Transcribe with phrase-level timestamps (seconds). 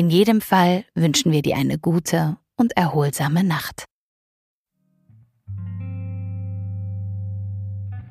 [0.00, 3.84] In jedem Fall wünschen wir dir eine gute und erholsame Nacht.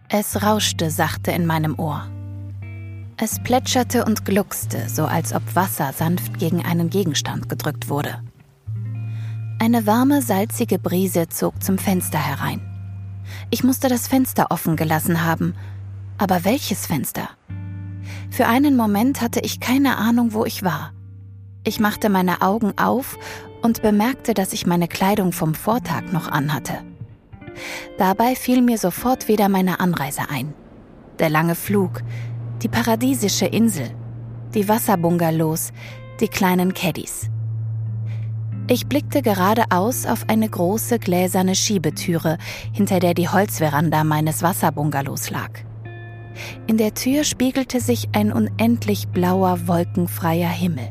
[0.08, 2.08] Es rauschte sachte in meinem Ohr.
[3.18, 8.22] Es plätscherte und gluckste, so als ob Wasser sanft gegen einen Gegenstand gedrückt wurde.
[9.58, 12.62] Eine warme, salzige Brise zog zum Fenster herein.
[13.50, 15.56] Ich musste das Fenster offen gelassen haben.
[16.20, 17.30] Aber welches Fenster?
[18.30, 20.94] Für einen Moment hatte ich keine Ahnung, wo ich war.
[21.70, 23.20] Ich machte meine Augen auf
[23.62, 26.74] und bemerkte, dass ich meine Kleidung vom Vortag noch anhatte.
[28.00, 30.56] Dabei fiel mir sofort wieder meine Anreise ein.
[31.20, 32.02] Der lange Flug,
[32.64, 33.92] die paradiesische Insel,
[34.56, 35.70] die Wasserbungalows,
[36.20, 37.30] die kleinen Caddies.
[38.68, 42.40] Ich blickte geradeaus auf eine große gläserne Schiebetüre,
[42.74, 45.52] hinter der die Holzveranda meines Wasserbungalows lag.
[46.66, 50.90] In der Tür spiegelte sich ein unendlich blauer, wolkenfreier Himmel.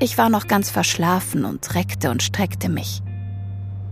[0.00, 3.02] Ich war noch ganz verschlafen und reckte und streckte mich.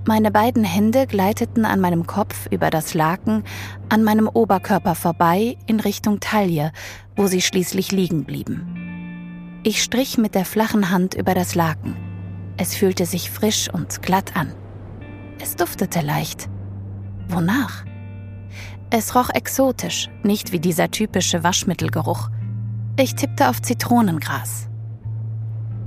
[0.07, 3.43] Meine beiden Hände gleiteten an meinem Kopf über das Laken,
[3.89, 6.71] an meinem Oberkörper vorbei in Richtung Taille,
[7.17, 9.61] wo sie schließlich liegen blieben.
[9.65, 11.97] Ich strich mit der flachen Hand über das Laken.
[12.57, 14.53] Es fühlte sich frisch und glatt an.
[15.41, 16.49] Es duftete leicht.
[17.29, 17.85] Wonach?
[18.91, 22.31] Es roch exotisch, nicht wie dieser typische Waschmittelgeruch.
[22.97, 24.69] Ich tippte auf Zitronengras.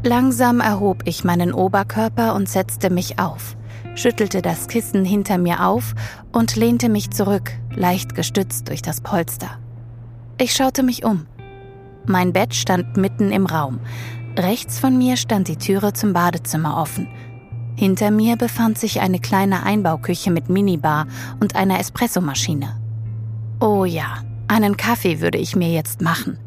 [0.03, 3.57] Langsam erhob ich meinen Oberkörper und setzte mich auf,
[3.95, 5.93] schüttelte das Kissen hinter mir auf
[6.31, 9.59] und lehnte mich zurück, leicht gestützt durch das Polster.
[10.37, 11.25] Ich schaute mich um.
[12.05, 13.81] Mein Bett stand mitten im Raum.
[14.37, 17.09] Rechts von mir stand die Türe zum Badezimmer offen.
[17.75, 21.07] Hinter mir befand sich eine kleine Einbauküche mit Minibar
[21.41, 22.79] und einer Espressomaschine.
[23.59, 26.39] Oh ja, einen Kaffee würde ich mir jetzt machen.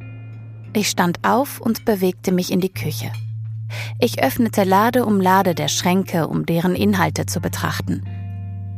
[0.72, 3.12] Ich stand auf und bewegte mich in die Küche.
[3.98, 8.02] Ich öffnete Lade um Lade der Schränke, um deren Inhalte zu betrachten.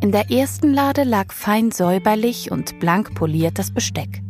[0.00, 4.22] In der ersten Lade lag fein säuberlich und blank poliert das Besteck.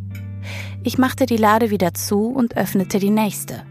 [0.83, 3.63] Ich machte die Lade wieder zu und öffnete die nächste.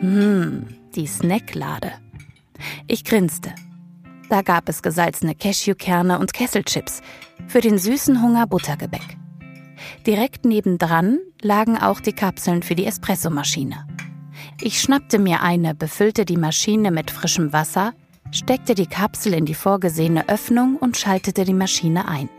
[0.00, 1.92] Hm, die Snacklade.
[2.86, 3.54] Ich grinste.
[4.28, 7.02] Da gab es gesalzene Cashewkerne und Kesselchips,
[7.46, 9.16] für den süßen Hunger Buttergebäck.
[10.06, 13.86] Direkt nebendran lagen auch die Kapseln für die Espressomaschine.
[14.60, 17.92] Ich schnappte mir eine, befüllte die Maschine mit frischem Wasser,
[18.30, 22.30] steckte die Kapsel in die vorgesehene Öffnung und schaltete die Maschine ein.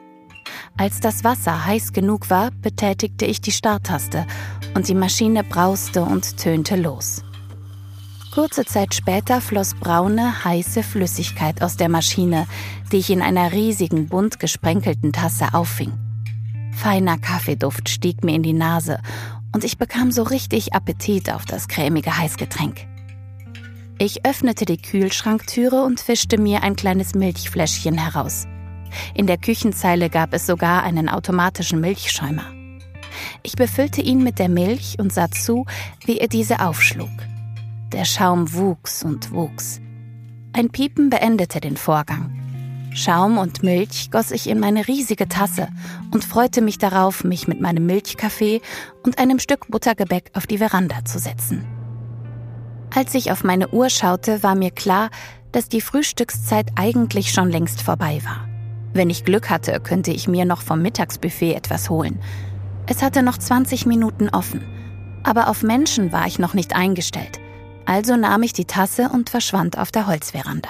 [0.78, 4.26] Als das Wasser heiß genug war, betätigte ich die Starttaste
[4.74, 7.24] und die Maschine brauste und tönte los.
[8.34, 12.48] Kurze Zeit später floss braune, heiße Flüssigkeit aus der Maschine,
[12.92, 15.94] die ich in einer riesigen, bunt gesprenkelten Tasse auffing.
[16.74, 19.00] Feiner Kaffeeduft stieg mir in die Nase
[19.53, 22.88] und ich bekam so richtig Appetit auf das cremige Heißgetränk.
[24.00, 28.46] Ich öffnete die Kühlschranktüre und fischte mir ein kleines Milchfläschchen heraus.
[29.16, 32.46] In der Küchenzeile gab es sogar einen automatischen Milchschäumer.
[33.41, 35.66] Ich befüllte ihn mit der Milch und sah zu,
[36.06, 37.09] wie er diese aufschlug.
[37.91, 39.81] Der Schaum wuchs und wuchs.
[40.53, 42.37] Ein Piepen beendete den Vorgang.
[42.97, 45.68] Schaum und Milch goss ich in meine riesige Tasse
[46.12, 48.59] und freute mich darauf, mich mit meinem Milchkaffee
[49.03, 51.63] und einem Stück Buttergebäck auf die Veranda zu setzen.
[52.96, 55.12] Als ich auf meine Uhr schaute, war mir klar,
[55.52, 58.47] dass die Frühstückszeit eigentlich schon längst vorbei war.
[58.94, 62.19] Wenn ich Glück hatte, könnte ich mir noch vom Mittagsbuffet etwas holen.
[62.88, 64.63] Es hatte noch 20 Minuten offen,
[65.22, 67.40] aber auf Menschen war ich noch nicht eingestellt.
[67.86, 70.69] Also nahm ich die Tasse und verschwand auf der Holzveranda.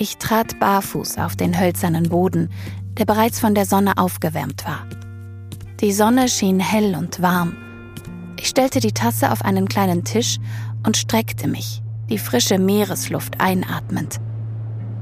[0.00, 2.50] Ich trat barfuß auf den hölzernen Boden,
[2.98, 4.86] der bereits von der Sonne aufgewärmt war.
[5.80, 7.56] Die Sonne schien hell und warm.
[8.38, 10.38] Ich stellte die Tasse auf einen kleinen Tisch
[10.86, 14.20] und streckte mich, die frische Meeresluft einatmend.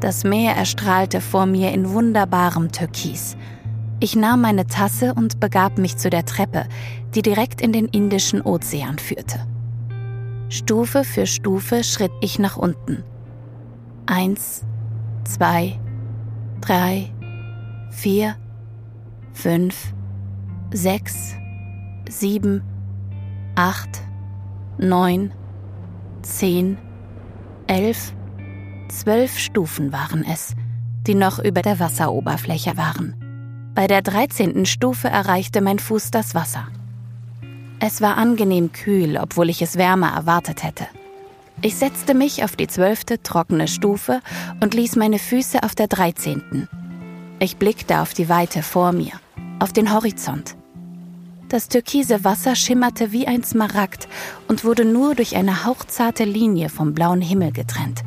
[0.00, 3.36] Das Meer erstrahlte vor mir in wunderbarem Türkis.
[4.00, 6.66] Ich nahm meine Tasse und begab mich zu der Treppe,
[7.14, 9.46] die direkt in den Indischen Ozean führte.
[10.48, 13.04] Stufe für Stufe schritt ich nach unten.
[14.06, 14.64] Eins,
[15.26, 15.78] zwei,
[16.60, 17.12] drei,
[17.90, 18.36] vier,
[19.32, 19.92] fünf,
[20.72, 21.34] sechs,
[22.08, 22.62] sieben,
[23.54, 24.02] acht,
[24.78, 25.32] neun,
[26.22, 26.78] zehn,
[27.66, 28.14] elf,
[28.88, 30.54] zwölf Stufen waren es,
[31.06, 33.14] die noch über der Wasseroberfläche waren.
[33.74, 36.66] Bei der dreizehnten Stufe erreichte mein Fuß das Wasser.
[37.78, 40.86] Es war angenehm kühl, obwohl ich es wärmer erwartet hätte.
[41.62, 44.20] Ich setzte mich auf die zwölfte trockene Stufe
[44.60, 46.68] und ließ meine Füße auf der dreizehnten.
[47.38, 49.12] Ich blickte auf die Weite vor mir,
[49.58, 50.54] auf den Horizont.
[51.48, 54.06] Das türkise Wasser schimmerte wie ein Smaragd
[54.48, 58.02] und wurde nur durch eine hauchzarte Linie vom blauen Himmel getrennt.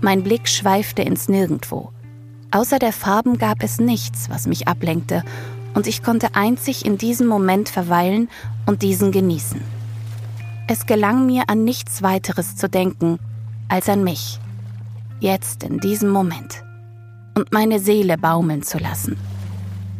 [0.00, 1.92] Mein Blick schweifte ins Nirgendwo.
[2.52, 5.24] Außer der Farben gab es nichts, was mich ablenkte,
[5.74, 8.28] und ich konnte einzig in diesem Moment verweilen
[8.66, 9.60] und diesen genießen.
[10.72, 13.18] Es gelang mir an nichts weiteres zu denken
[13.68, 14.38] als an mich,
[15.18, 16.62] jetzt in diesem Moment,
[17.36, 19.16] und meine Seele baumeln zu lassen.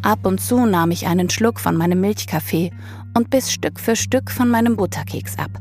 [0.01, 2.71] Ab und zu nahm ich einen Schluck von meinem Milchkaffee
[3.13, 5.51] und biss Stück für Stück von meinem Butterkeks ab.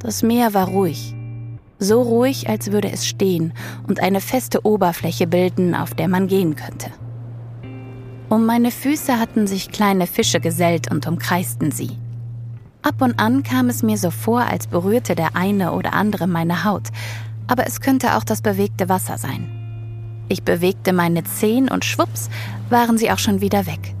[0.00, 1.14] Das Meer war ruhig,
[1.78, 3.54] so ruhig, als würde es stehen
[3.88, 6.90] und eine feste Oberfläche bilden, auf der man gehen könnte.
[8.28, 11.96] Um meine Füße hatten sich kleine Fische gesellt und umkreisten sie.
[12.82, 16.64] Ab und an kam es mir so vor, als berührte der eine oder andere meine
[16.64, 16.88] Haut,
[17.46, 20.24] aber es könnte auch das bewegte Wasser sein.
[20.28, 22.30] Ich bewegte meine Zehen und schwupps
[22.70, 23.94] waren sie auch schon wieder weg.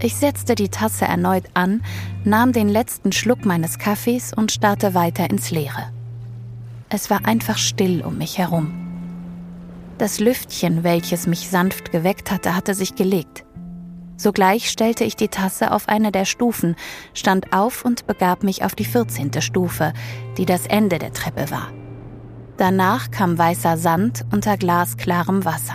[0.00, 1.82] Ich setzte die Tasse erneut an,
[2.24, 5.90] nahm den letzten Schluck meines Kaffees und starrte weiter ins Leere.
[6.88, 8.72] Es war einfach still um mich herum.
[9.98, 13.44] Das Lüftchen, welches mich sanft geweckt hatte, hatte sich gelegt.
[14.22, 16.76] Sogleich stellte ich die Tasse auf eine der Stufen,
[17.12, 19.92] stand auf und begab mich auf die vierzehnte Stufe,
[20.38, 21.72] die das Ende der Treppe war.
[22.56, 25.74] Danach kam weißer Sand unter glasklarem Wasser.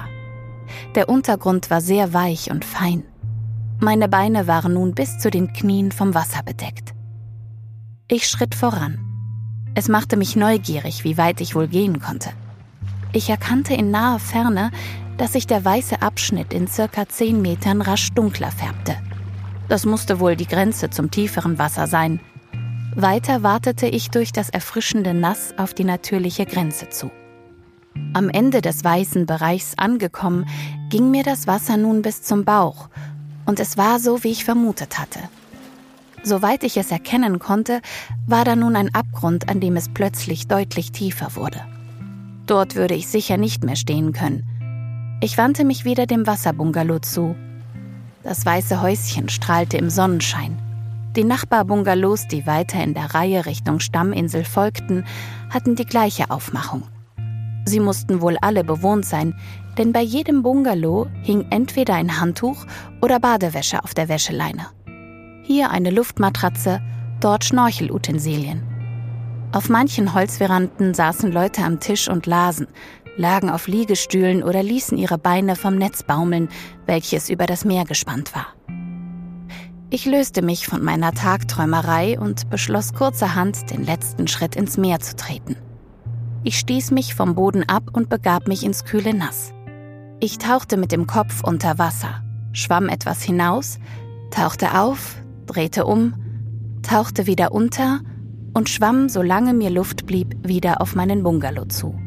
[0.95, 3.03] Der Untergrund war sehr weich und fein.
[3.81, 6.93] Meine Beine waren nun bis zu den Knien vom Wasser bedeckt.
[8.07, 8.97] Ich schritt voran.
[9.75, 12.29] Es machte mich neugierig, wie weit ich wohl gehen konnte.
[13.11, 14.71] Ich erkannte in naher Ferne,
[15.17, 18.95] dass sich der weiße Abschnitt in circa zehn Metern rasch dunkler färbte.
[19.67, 22.19] Das musste wohl die Grenze zum tieferen Wasser sein,
[22.99, 27.11] weiter wartete ich durch das erfrischende Nass auf die natürliche Grenze zu.
[28.13, 30.47] Am Ende des weißen Bereichs angekommen,
[30.89, 32.89] ging mir das Wasser nun bis zum Bauch,
[33.45, 35.19] und es war so, wie ich vermutet hatte.
[36.23, 37.81] Soweit ich es erkennen konnte,
[38.25, 41.61] war da nun ein Abgrund, an dem es plötzlich deutlich tiefer wurde.
[42.47, 44.56] Dort würde ich sicher nicht mehr stehen können.
[45.19, 47.35] Ich wandte mich wieder dem Wasserbungalow zu.
[48.21, 50.55] Das weiße Häuschen strahlte im Sonnenschein.
[51.15, 55.05] Die Nachbarbungalows, die weiter in der Reihe Richtung Stamminsel folgten,
[55.49, 56.83] hatten die gleiche Aufmachung.
[57.65, 59.33] Sie mussten wohl alle bewohnt sein,
[59.79, 62.67] denn bei jedem Bungalow hing entweder ein Handtuch
[63.01, 64.67] oder Badewäsche auf der Wäscheleine.
[65.41, 66.79] Hier eine Luftmatratze,
[67.19, 68.61] dort Schnorchelutensilien.
[69.51, 72.67] Auf manchen Holzveranden saßen Leute am Tisch und lasen,
[73.17, 76.49] lagen auf Liegestühlen oder ließen ihre Beine vom Netz baumeln,
[76.85, 78.47] welches über das Meer gespannt war.
[79.89, 85.15] Ich löste mich von meiner Tagträumerei und beschloss kurzerhand, den letzten Schritt ins Meer zu
[85.15, 85.55] treten.
[86.43, 89.53] Ich stieß mich vom Boden ab und begab mich ins kühle Nass.
[90.19, 92.21] Ich tauchte mit dem Kopf unter Wasser,
[92.51, 93.79] schwamm etwas hinaus,
[94.31, 95.15] tauchte auf,
[95.45, 96.15] drehte um,
[96.81, 98.01] tauchte wieder unter
[98.53, 101.97] und schwamm, solange mir Luft blieb, wieder auf meinen Bungalow zu.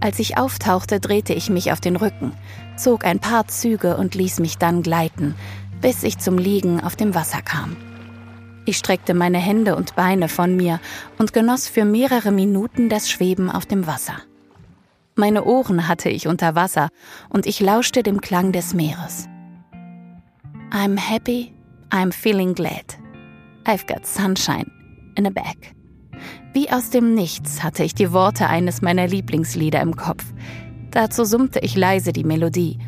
[0.00, 2.32] Als ich auftauchte, drehte ich mich auf den Rücken,
[2.76, 5.34] zog ein paar Züge und ließ mich dann gleiten,
[5.80, 7.76] bis ich zum Liegen auf dem Wasser kam.
[8.64, 10.80] Ich streckte meine Hände und Beine von mir
[11.18, 14.16] und genoss für mehrere Minuten das Schweben auf dem Wasser.
[15.14, 16.88] Meine Ohren hatte ich unter Wasser
[17.28, 19.28] und ich lauschte dem Klang des Meeres.
[20.72, 21.54] I'm happy,
[21.90, 22.98] I'm feeling glad.
[23.64, 24.70] I've got sunshine
[25.16, 25.75] in a bag.
[26.56, 30.24] Wie aus dem Nichts hatte ich die Worte eines meiner Lieblingslieder im Kopf.
[30.90, 32.78] Dazu summte ich leise die Melodie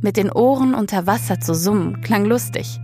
[0.00, 2.80] mit den Ohren unter Wasser zu summen, klang lustig.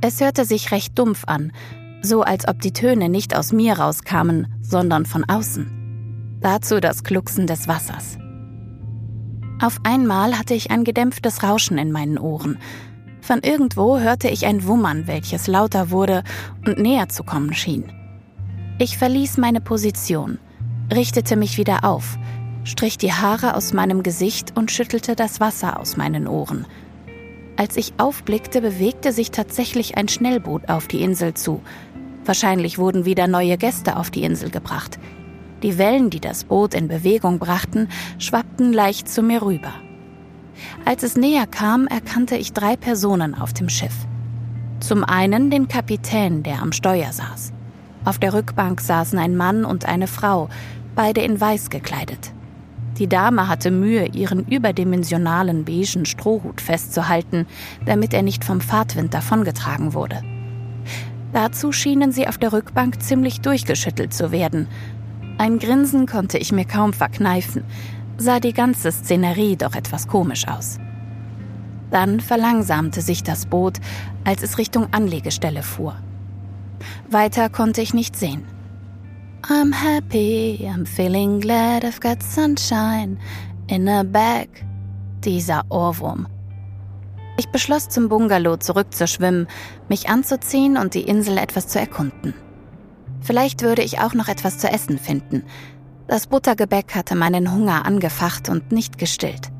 [0.00, 1.52] Es hörte sich recht dumpf an,
[2.00, 6.38] so als ob die Töne nicht aus mir rauskamen, sondern von außen.
[6.40, 8.16] Dazu das Glucksen des Wassers.
[9.60, 12.56] Auf einmal hatte ich ein gedämpftes Rauschen in meinen Ohren.
[13.20, 16.24] Von irgendwo hörte ich ein Wummern, welches lauter wurde
[16.66, 17.92] und näher zu kommen schien.
[18.82, 20.40] Ich verließ meine Position,
[20.92, 22.18] richtete mich wieder auf,
[22.64, 26.66] strich die Haare aus meinem Gesicht und schüttelte das Wasser aus meinen Ohren.
[27.56, 31.60] Als ich aufblickte, bewegte sich tatsächlich ein Schnellboot auf die Insel zu.
[32.24, 34.98] Wahrscheinlich wurden wieder neue Gäste auf die Insel gebracht.
[35.62, 39.74] Die Wellen, die das Boot in Bewegung brachten, schwappten leicht zu mir rüber.
[40.84, 43.94] Als es näher kam, erkannte ich drei Personen auf dem Schiff.
[44.80, 47.52] Zum einen den Kapitän, der am Steuer saß.
[48.04, 50.48] Auf der Rückbank saßen ein Mann und eine Frau,
[50.94, 52.32] beide in weiß gekleidet.
[52.98, 57.46] Die Dame hatte Mühe, ihren überdimensionalen beigen Strohhut festzuhalten,
[57.86, 60.22] damit er nicht vom Fahrtwind davongetragen wurde.
[61.32, 64.68] Dazu schienen sie auf der Rückbank ziemlich durchgeschüttelt zu werden.
[65.38, 67.64] Ein Grinsen konnte ich mir kaum verkneifen,
[68.18, 70.78] sah die ganze Szenerie doch etwas komisch aus.
[71.90, 73.78] Dann verlangsamte sich das Boot,
[74.24, 75.96] als es Richtung Anlegestelle fuhr.
[77.12, 78.46] Weiter konnte ich nicht sehen.
[79.48, 83.18] I'm happy, I'm feeling glad I've got sunshine
[83.68, 84.48] in a bag.
[85.24, 86.26] Dieser Ohrwurm.
[87.36, 89.48] Ich beschloss, zum Bungalow zurückzuschwimmen,
[89.88, 92.34] mich anzuziehen und die Insel etwas zu erkunden.
[93.20, 95.44] Vielleicht würde ich auch noch etwas zu essen finden.
[96.08, 99.50] Das Buttergebäck hatte meinen Hunger angefacht und nicht gestillt.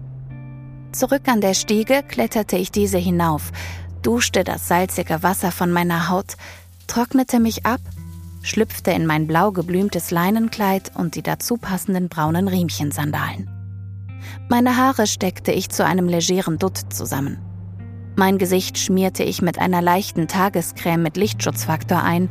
[0.92, 3.52] Zurück an der Stiege kletterte ich diese hinauf,
[4.02, 6.36] duschte das salzige Wasser von meiner Haut,
[6.86, 7.80] trocknete mich ab
[8.42, 13.48] schlüpfte in mein blau geblümtes Leinenkleid und die dazu passenden braunen Riemchensandalen.
[14.48, 17.38] Meine Haare steckte ich zu einem legeren Dutt zusammen.
[18.16, 22.28] Mein Gesicht schmierte ich mit einer leichten Tagescreme mit Lichtschutzfaktor ein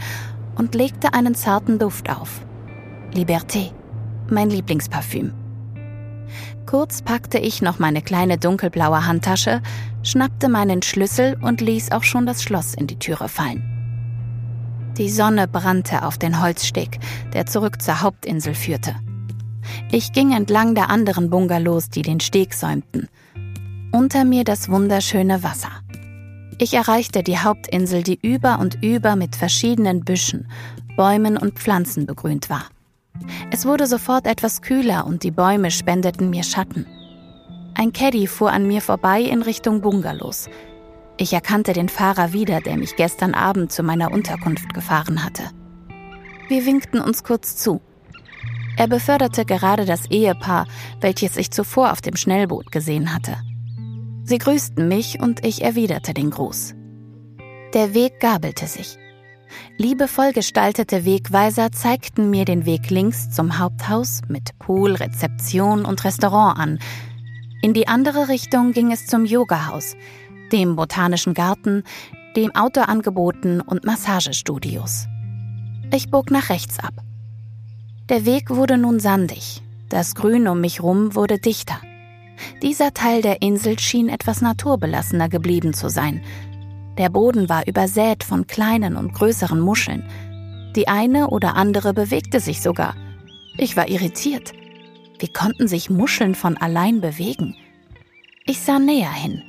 [0.56, 2.42] und legte einen zarten Duft auf.
[3.14, 3.72] Liberté,
[4.30, 5.34] mein Lieblingsparfüm.
[6.66, 9.62] Kurz packte ich noch meine kleine dunkelblaue Handtasche,
[10.04, 13.81] schnappte meinen Schlüssel und ließ auch schon das Schloss in die Türe fallen.
[14.98, 17.00] Die Sonne brannte auf den Holzsteg,
[17.34, 18.96] der zurück zur Hauptinsel führte.
[19.92, 23.08] Ich ging entlang der anderen Bungalows, die den Steg säumten.
[23.92, 25.72] Unter mir das wunderschöne Wasser.
[26.60, 30.48] Ich erreichte die Hauptinsel, die über und über mit verschiedenen Büschen,
[30.96, 32.66] Bäumen und Pflanzen begrünt war.
[33.52, 36.86] Es wurde sofort etwas kühler und die Bäume spendeten mir Schatten.
[37.74, 40.50] Ein Caddy fuhr an mir vorbei in Richtung Bungalows.
[41.18, 45.44] Ich erkannte den Fahrer wieder, der mich gestern Abend zu meiner Unterkunft gefahren hatte.
[46.48, 47.82] Wir winkten uns kurz zu.
[48.78, 50.66] Er beförderte gerade das Ehepaar,
[51.00, 53.38] welches ich zuvor auf dem Schnellboot gesehen hatte.
[54.24, 56.74] Sie grüßten mich und ich erwiderte den Gruß.
[57.74, 58.98] Der Weg gabelte sich.
[59.78, 66.58] Liebevoll gestaltete Wegweiser zeigten mir den Weg links zum Haupthaus mit Pool, Rezeption und Restaurant
[66.58, 66.80] an.
[67.62, 69.96] In die andere Richtung ging es zum Yogahaus,
[70.52, 71.84] dem Botanischen Garten,
[72.36, 75.08] dem Outdoor-Angeboten und Massagestudios.
[75.94, 76.94] Ich bog nach rechts ab.
[78.10, 81.80] Der Weg wurde nun sandig, das Grün um mich rum wurde dichter.
[82.62, 86.22] Dieser Teil der Insel schien etwas naturbelassener geblieben zu sein.
[86.98, 90.04] Der Boden war übersät von kleinen und größeren Muscheln.
[90.76, 92.96] Die eine oder andere bewegte sich sogar.
[93.58, 94.54] Ich war irritiert.
[95.20, 97.56] Wie konnten sich Muscheln von allein bewegen?
[98.46, 99.44] Ich sah näher hin.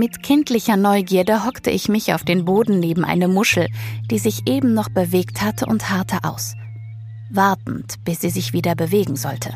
[0.00, 3.66] Mit kindlicher Neugierde hockte ich mich auf den Boden neben eine Muschel,
[4.10, 6.54] die sich eben noch bewegt hatte und harrte aus,
[7.30, 9.52] wartend, bis sie sich wieder bewegen sollte.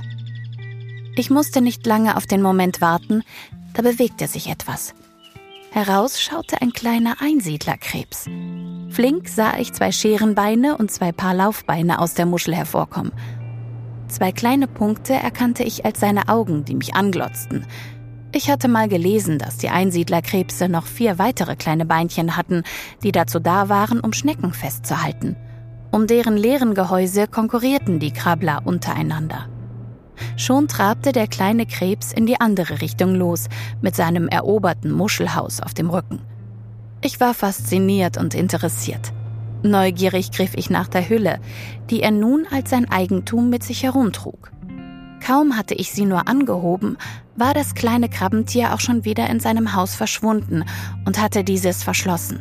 [1.16, 3.22] Ich musste nicht lange auf den Moment warten,
[3.72, 4.94] da bewegte sich etwas.
[5.70, 8.26] Heraus schaute ein kleiner Einsiedlerkrebs.
[8.90, 13.12] Flink sah ich zwei Scherenbeine und zwei Paar Laufbeine aus der Muschel hervorkommen.
[14.08, 17.64] Zwei kleine Punkte erkannte ich als seine Augen, die mich anglotzten,
[18.34, 22.62] ich hatte mal gelesen, dass die Einsiedlerkrebse noch vier weitere kleine Beinchen hatten,
[23.02, 25.36] die dazu da waren, um Schnecken festzuhalten.
[25.90, 29.48] Um deren leeren Gehäuse konkurrierten die Krabbler untereinander.
[30.36, 33.48] Schon trabte der kleine Krebs in die andere Richtung los,
[33.80, 36.20] mit seinem eroberten Muschelhaus auf dem Rücken.
[37.00, 39.12] Ich war fasziniert und interessiert.
[39.62, 41.40] Neugierig griff ich nach der Hülle,
[41.90, 44.50] die er nun als sein Eigentum mit sich herumtrug.
[45.24, 46.98] Kaum hatte ich sie nur angehoben,
[47.36, 50.64] war das kleine Krabbentier auch schon wieder in seinem Haus verschwunden
[51.04, 52.40] und hatte dieses verschlossen.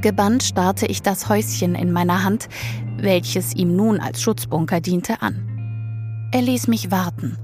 [0.00, 2.48] Gebannt starrte ich das Häuschen in meiner Hand,
[2.96, 6.28] welches ihm nun als Schutzbunker diente, an.
[6.32, 7.36] Er ließ mich warten.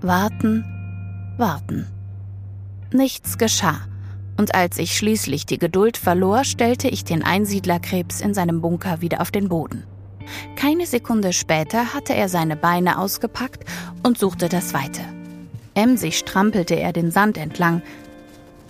[0.00, 0.64] Warten,
[1.36, 1.86] warten.
[2.92, 3.80] Nichts geschah,
[4.36, 9.20] und als ich schließlich die Geduld verlor, stellte ich den Einsiedlerkrebs in seinem Bunker wieder
[9.20, 9.84] auf den Boden.
[10.56, 13.64] Keine Sekunde später hatte er seine Beine ausgepackt
[14.02, 15.19] und suchte das Weite.
[15.74, 17.82] Emsig strampelte er den Sand entlang.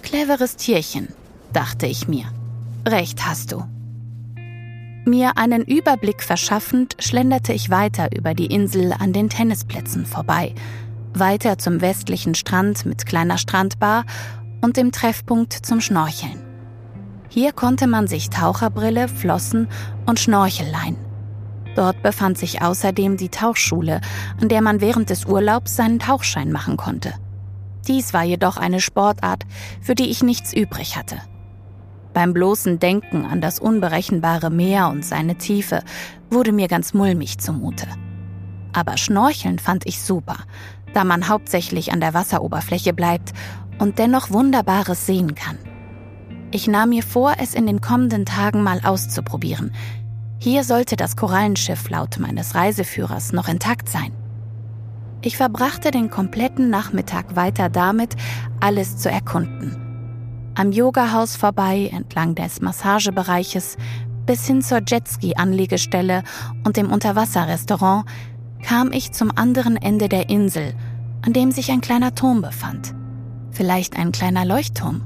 [0.02, 1.08] Cleveres Tierchen,
[1.52, 2.24] dachte ich mir.
[2.86, 3.64] Recht hast du.
[5.06, 10.54] Mir einen Überblick verschaffend, schlenderte ich weiter über die Insel an den Tennisplätzen vorbei,
[11.14, 14.04] weiter zum westlichen Strand mit kleiner Strandbar
[14.60, 16.38] und dem Treffpunkt zum Schnorcheln.
[17.28, 19.68] Hier konnte man sich Taucherbrille, Flossen
[20.04, 21.09] und Schnorchel leihen.
[21.76, 24.00] Dort befand sich außerdem die Tauchschule,
[24.40, 27.14] an der man während des Urlaubs seinen Tauchschein machen konnte.
[27.86, 29.44] Dies war jedoch eine Sportart,
[29.80, 31.16] für die ich nichts übrig hatte.
[32.12, 35.82] Beim bloßen Denken an das unberechenbare Meer und seine Tiefe
[36.30, 37.86] wurde mir ganz mulmig zumute.
[38.72, 40.36] Aber Schnorcheln fand ich super,
[40.92, 43.32] da man hauptsächlich an der Wasseroberfläche bleibt
[43.78, 45.58] und dennoch Wunderbares sehen kann.
[46.52, 49.72] Ich nahm mir vor, es in den kommenden Tagen mal auszuprobieren.
[50.42, 54.10] Hier sollte das Korallenschiff laut meines Reiseführers noch intakt sein.
[55.20, 58.16] Ich verbrachte den kompletten Nachmittag weiter damit,
[58.58, 59.76] alles zu erkunden.
[60.54, 63.76] Am Yogahaus vorbei, entlang des Massagebereiches,
[64.24, 66.22] bis hin zur Jetski-Anlegestelle
[66.64, 68.06] und dem Unterwasserrestaurant
[68.62, 70.72] kam ich zum anderen Ende der Insel,
[71.20, 72.94] an dem sich ein kleiner Turm befand.
[73.50, 75.02] Vielleicht ein kleiner Leuchtturm.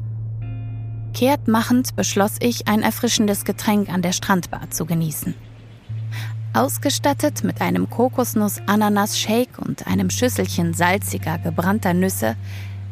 [1.14, 5.34] Kehrtmachend beschloss ich, ein erfrischendes Getränk an der Strandbar zu genießen.
[6.52, 12.36] Ausgestattet mit einem Kokosnuss-Ananas-Shake und einem Schüsselchen salziger, gebrannter Nüsse,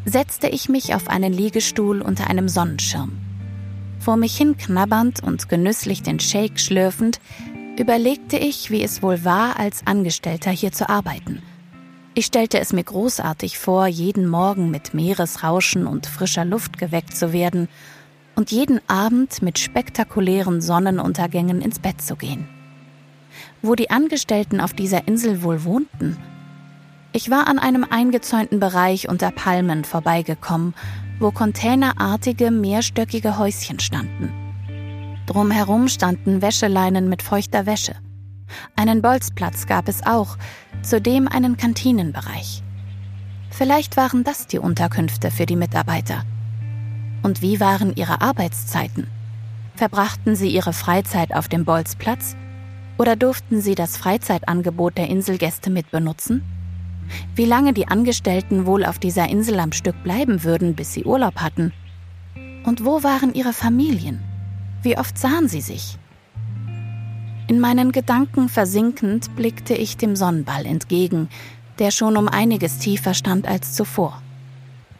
[0.05, 3.19] setzte ich mich auf einen Liegestuhl unter einem Sonnenschirm.
[3.99, 7.21] Vor mich hin knabbernd und genüsslich den Shake schlürfend,
[7.79, 11.43] überlegte ich, wie es wohl war, als Angestellter hier zu arbeiten.
[12.15, 17.33] Ich stellte es mir großartig vor, jeden Morgen mit Meeresrauschen und frischer Luft geweckt zu
[17.33, 17.69] werden
[18.35, 22.49] und jeden Abend mit spektakulären Sonnenuntergängen ins Bett zu gehen
[23.63, 26.17] wo die Angestellten auf dieser Insel wohl wohnten.
[27.13, 30.75] Ich war an einem eingezäunten Bereich unter Palmen vorbeigekommen,
[31.21, 34.33] wo containerartige, mehrstöckige Häuschen standen.
[35.27, 37.95] Drumherum standen Wäscheleinen mit feuchter Wäsche.
[38.77, 40.37] Einen Bolzplatz gab es auch,
[40.83, 42.63] zudem einen Kantinenbereich.
[43.51, 46.25] Vielleicht waren das die Unterkünfte für die Mitarbeiter.
[47.23, 49.07] Und wie waren ihre Arbeitszeiten?
[49.77, 52.37] Verbrachten sie ihre Freizeit auf dem Bolzplatz
[52.99, 56.43] oder durften sie das Freizeitangebot der Inselgäste mitbenutzen?
[57.35, 61.37] Wie lange die Angestellten wohl auf dieser Insel am Stück bleiben würden, bis sie Urlaub
[61.37, 61.73] hatten?
[62.65, 64.21] Und wo waren ihre Familien?
[64.83, 65.99] Wie oft sahen sie sich?
[67.49, 71.29] In meinen Gedanken versinkend blickte ich dem Sonnenball entgegen,
[71.79, 74.22] der schon um einiges tiefer stand als zuvor.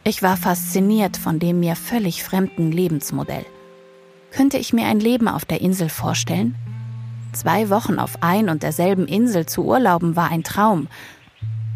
[0.05, 3.45] Ich war fasziniert von dem mir völlig fremden Lebensmodell.
[4.31, 6.55] Könnte ich mir ein Leben auf der Insel vorstellen?
[7.31, 10.89] Zwei Wochen auf ein und derselben Insel zu urlauben war ein Traum.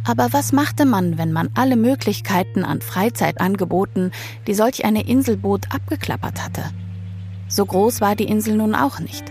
[0.06, 4.12] Aber was machte man, wenn man alle Möglichkeiten an Freizeitangeboten,
[4.46, 6.64] die solch eine Insel bot, abgeklappert hatte?
[7.48, 9.24] So groß war die Insel nun auch nicht.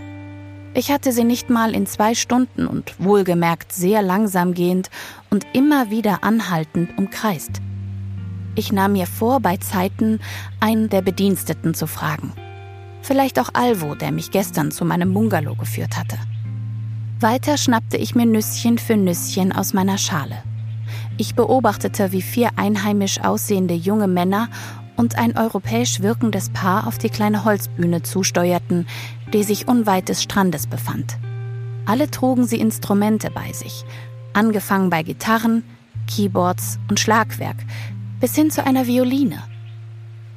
[0.73, 4.89] Ich hatte sie nicht mal in zwei Stunden und wohlgemerkt sehr langsam gehend
[5.29, 7.61] und immer wieder anhaltend umkreist.
[8.57, 10.19] Ich nahm mir vor, bei Zeiten
[10.59, 12.33] einen der Bediensteten zu fragen.
[13.03, 16.17] Vielleicht auch Alvo, der mich gestern zu meinem Bungalow geführt hatte.
[17.19, 20.41] Weiter schnappte ich mir Nüsschen für Nüsschen aus meiner Schale.
[21.17, 24.49] Ich beobachtete, wie vier einheimisch aussehende junge Männer
[24.95, 28.87] und ein europäisch wirkendes Paar auf die kleine Holzbühne zusteuerten,
[29.33, 31.19] die sich unweit des Strandes befand.
[31.85, 33.85] Alle trugen sie Instrumente bei sich,
[34.33, 35.63] angefangen bei Gitarren,
[36.07, 37.57] Keyboards und Schlagwerk,
[38.19, 39.43] bis hin zu einer Violine.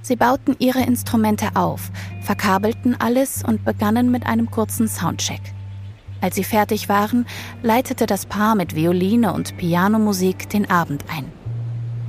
[0.02, 1.90] Sie bauten ihre Instrumente auf,
[2.22, 5.40] verkabelten alles und begannen mit einem kurzen Soundcheck.
[6.20, 7.26] Als sie fertig waren,
[7.62, 11.24] leitete das Paar mit Violine und Pianomusik den Abend ein.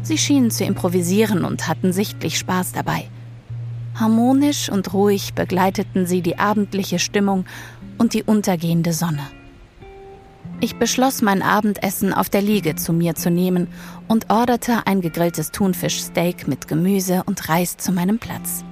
[0.04, 3.08] Sie schienen zu improvisieren und hatten sichtlich Spaß dabei.
[3.96, 7.46] Harmonisch und ruhig begleiteten sie die abendliche Stimmung
[7.98, 9.28] und die untergehende Sonne.
[10.64, 13.68] Ich beschloss, mein Abendessen auf der Liege zu mir zu nehmen
[14.08, 18.64] und orderte ein gegrilltes Thunfischsteak mit Gemüse und Reis zu meinem Platz.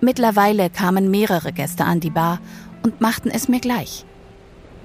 [0.00, 2.40] Mittlerweile kamen mehrere Gäste an die Bar
[2.82, 4.06] und machten es mir gleich.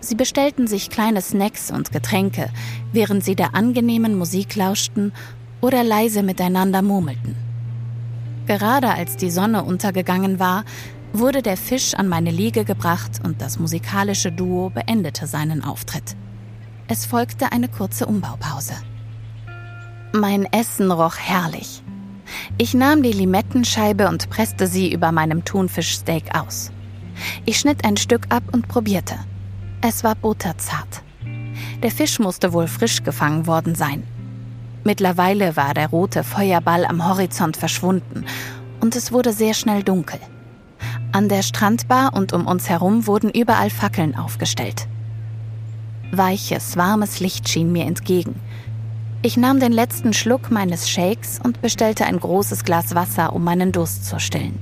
[0.02, 2.50] Sie bestellten sich kleine Snacks und Getränke,
[2.92, 5.14] während sie der angenehmen Musik lauschten
[5.62, 7.38] oder leise miteinander murmelten.
[8.48, 10.66] Gerade als die Sonne untergegangen war,
[11.14, 16.16] wurde der Fisch an meine Liege gebracht und das musikalische Duo beendete seinen Auftritt.
[16.88, 18.76] Es folgte eine kurze Umbaupause.
[20.14, 21.84] Mein Essen roch herrlich.
[22.58, 26.72] Ich nahm die Limettenscheibe und presste sie über meinem Thunfischsteak aus.
[27.46, 29.16] Ich schnitt ein Stück ab und probierte.
[29.82, 31.04] Es war butterzart.
[31.84, 34.04] Der Fisch musste wohl frisch gefangen worden sein.
[34.84, 38.26] Mittlerweile war der rote Feuerball am Horizont verschwunden
[38.80, 40.20] und es wurde sehr schnell dunkel.
[41.12, 44.88] An der Strandbar und um uns herum wurden überall Fackeln aufgestellt.
[46.12, 48.40] Weiches, warmes Licht schien mir entgegen.
[49.22, 53.72] Ich nahm den letzten Schluck meines Shakes und bestellte ein großes Glas Wasser, um meinen
[53.72, 54.60] Durst zu stillen.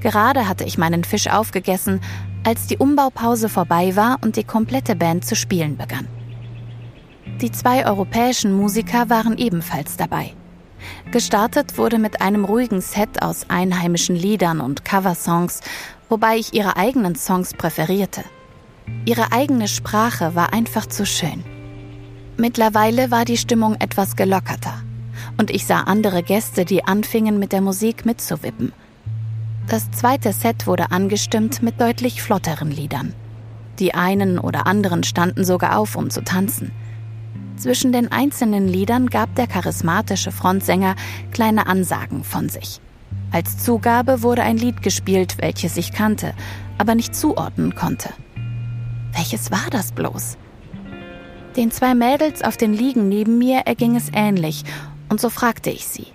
[0.00, 2.00] Gerade hatte ich meinen Fisch aufgegessen,
[2.44, 6.08] als die Umbaupause vorbei war und die komplette Band zu spielen begann.
[7.40, 10.32] Die zwei europäischen Musiker waren ebenfalls dabei.
[11.10, 15.60] Gestartet wurde mit einem ruhigen Set aus einheimischen Liedern und Coversongs,
[16.08, 18.24] wobei ich ihre eigenen Songs präferierte.
[19.04, 21.44] Ihre eigene Sprache war einfach zu schön.
[22.36, 24.82] Mittlerweile war die Stimmung etwas gelockerter
[25.38, 28.72] und ich sah andere Gäste, die anfingen mit der Musik mitzuwippen.
[29.68, 33.14] Das zweite Set wurde angestimmt mit deutlich flotteren Liedern.
[33.78, 36.72] Die einen oder anderen standen sogar auf, um zu tanzen.
[37.58, 40.94] Zwischen den einzelnen Liedern gab der charismatische Frontsänger
[41.32, 42.80] kleine Ansagen von sich.
[43.32, 46.34] Als Zugabe wurde ein Lied gespielt, welches ich kannte,
[46.78, 48.10] aber nicht zuordnen konnte.
[49.12, 50.38] Welches war das bloß?
[51.56, 54.64] Den zwei Mädels auf den Liegen neben mir erging es ähnlich,
[55.08, 56.06] und so fragte ich sie.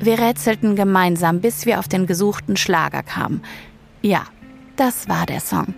[0.00, 3.42] Wir rätselten gemeinsam, bis wir auf den gesuchten Schlager kamen.
[4.00, 4.22] Ja,
[4.76, 5.74] das war der Song.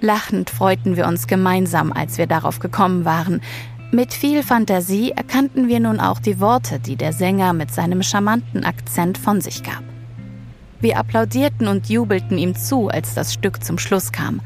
[0.00, 3.40] Lachend freuten wir uns gemeinsam, als wir darauf gekommen waren.
[3.90, 8.64] Mit viel Fantasie erkannten wir nun auch die Worte, die der Sänger mit seinem charmanten
[8.64, 9.82] Akzent von sich gab.
[10.78, 14.42] Wir applaudierten und jubelten ihm zu, als das Stück zum Schluss kam.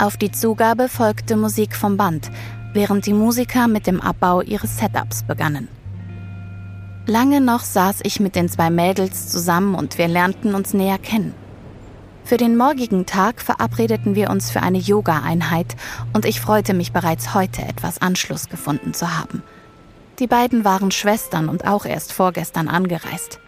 [0.00, 2.32] Auf die Zugabe folgte Musik vom Band,
[2.72, 5.68] während die Musiker mit dem Abbau ihres Setups begannen.
[7.06, 11.32] Lange noch saß ich mit den zwei Mädels zusammen und wir lernten uns näher kennen.
[12.30, 15.74] Für den morgigen Tag verabredeten wir uns für eine Yoga-Einheit
[16.12, 19.42] und ich freute mich bereits heute etwas Anschluss gefunden zu haben.
[20.20, 23.40] Die beiden waren Schwestern und auch erst vorgestern angereist.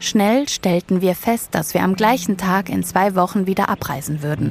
[0.00, 4.50] Schnell stellten wir fest, dass wir am gleichen Tag in zwei Wochen wieder abreisen würden.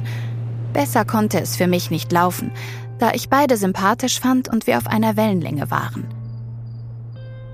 [0.72, 2.52] Besser konnte es für mich nicht laufen,
[2.98, 6.06] da ich beide sympathisch fand und wir auf einer Wellenlänge waren.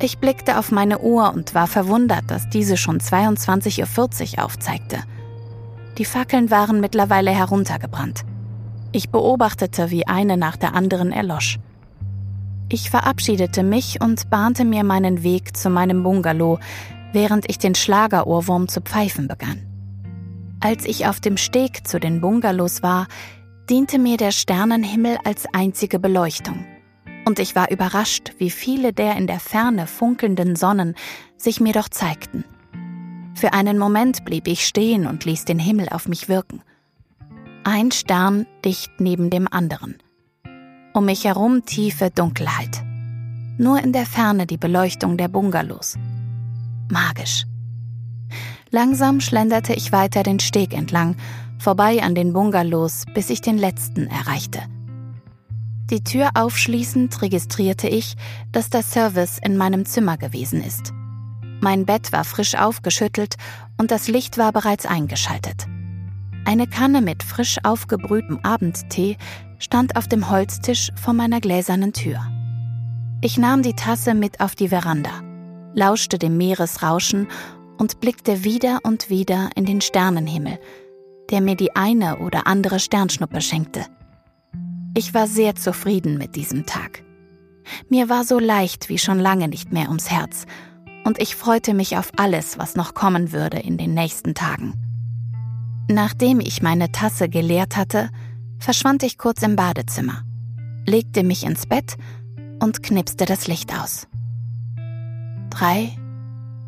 [0.00, 4.98] Ich blickte auf meine Uhr und war verwundert, dass diese schon 22.40 Uhr aufzeigte.
[5.98, 8.24] Die Fackeln waren mittlerweile heruntergebrannt.
[8.92, 11.58] Ich beobachtete, wie eine nach der anderen erlosch.
[12.68, 16.58] Ich verabschiedete mich und bahnte mir meinen Weg zu meinem Bungalow,
[17.12, 19.62] während ich den Schlagerohrwurm zu pfeifen begann.
[20.60, 23.06] Als ich auf dem Steg zu den Bungalows war,
[23.70, 26.64] diente mir der Sternenhimmel als einzige Beleuchtung.
[27.24, 30.94] Und ich war überrascht, wie viele der in der Ferne funkelnden Sonnen
[31.36, 32.44] sich mir doch zeigten.
[33.36, 36.62] Für einen Moment blieb ich stehen und ließ den Himmel auf mich wirken.
[37.64, 39.98] Ein Stern dicht neben dem anderen.
[40.94, 42.82] Um mich herum tiefe Dunkelheit.
[43.58, 45.98] Nur in der Ferne die Beleuchtung der Bungalows.
[46.90, 47.44] Magisch.
[48.70, 51.14] Langsam schlenderte ich weiter den Steg entlang,
[51.58, 54.60] vorbei an den Bungalows, bis ich den letzten erreichte.
[55.90, 58.16] Die Tür aufschließend registrierte ich,
[58.50, 60.94] dass der Service in meinem Zimmer gewesen ist.
[61.60, 63.36] Mein Bett war frisch aufgeschüttelt
[63.78, 65.66] und das Licht war bereits eingeschaltet.
[66.44, 69.16] Eine Kanne mit frisch aufgebrühtem Abendtee
[69.58, 72.20] stand auf dem Holztisch vor meiner gläsernen Tür.
[73.20, 75.10] Ich nahm die Tasse mit auf die Veranda,
[75.74, 77.28] lauschte dem Meeresrauschen
[77.78, 80.58] und blickte wieder und wieder in den Sternenhimmel,
[81.30, 83.84] der mir die eine oder andere Sternschnuppe schenkte.
[84.94, 87.02] Ich war sehr zufrieden mit diesem Tag.
[87.88, 90.46] Mir war so leicht wie schon lange nicht mehr ums Herz
[91.06, 94.74] und ich freute mich auf alles, was noch kommen würde in den nächsten Tagen.
[95.88, 98.10] Nachdem ich meine Tasse geleert hatte,
[98.58, 100.24] verschwand ich kurz im Badezimmer,
[100.84, 101.96] legte mich ins Bett
[102.60, 104.08] und knipste das Licht aus.
[105.50, 105.96] Drei,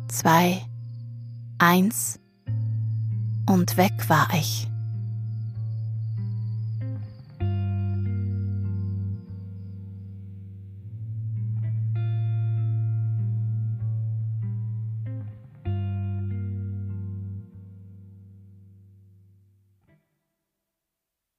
[0.07, 0.61] zwei,
[1.57, 2.17] eins
[3.45, 4.68] und weg war ich.